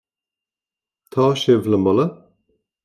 Tá 1.15 1.29
sibh 1.43 1.71
le 1.71 1.77
moladh. 1.85 2.15